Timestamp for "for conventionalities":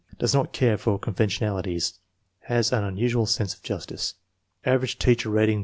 0.79-1.99